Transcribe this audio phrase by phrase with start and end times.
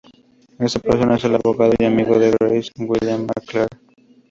[0.57, 3.67] Esa persona es el abogado y amigo de Grace, William McIntyre.